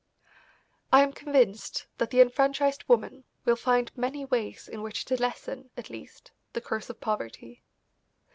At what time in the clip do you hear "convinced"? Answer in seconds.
1.13-1.85